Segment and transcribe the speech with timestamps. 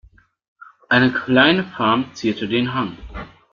[0.89, 2.97] Eine kleine Farm zierte den Hang.